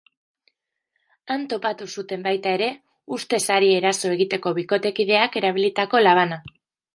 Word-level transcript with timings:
Han 1.33 1.43
topatu 1.51 1.87
zuten 1.97 2.23
baita 2.27 2.53
ere, 2.59 2.69
ustez 3.19 3.41
hari 3.57 3.69
eraso 3.75 4.15
egiteko 4.17 4.55
bikotekideak 4.61 5.39
erabilitako 5.43 6.03
labana. 6.07 6.43